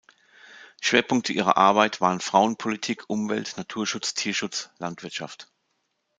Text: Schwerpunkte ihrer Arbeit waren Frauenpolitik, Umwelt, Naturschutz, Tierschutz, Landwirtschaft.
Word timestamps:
Schwerpunkte 0.81 1.31
ihrer 1.31 1.57
Arbeit 1.57 2.01
waren 2.01 2.21
Frauenpolitik, 2.21 3.03
Umwelt, 3.07 3.53
Naturschutz, 3.57 4.15
Tierschutz, 4.15 4.71
Landwirtschaft. 4.79 5.51